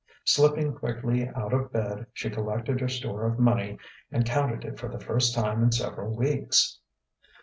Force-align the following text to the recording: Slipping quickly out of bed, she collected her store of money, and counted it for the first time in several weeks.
Slipping 0.25 0.73
quickly 0.73 1.27
out 1.29 1.53
of 1.53 1.71
bed, 1.71 2.07
she 2.11 2.31
collected 2.31 2.81
her 2.81 2.87
store 2.87 3.27
of 3.27 3.37
money, 3.37 3.77
and 4.11 4.25
counted 4.25 4.65
it 4.65 4.79
for 4.79 4.89
the 4.89 4.99
first 4.99 5.35
time 5.35 5.61
in 5.61 5.71
several 5.71 6.15
weeks. 6.17 6.79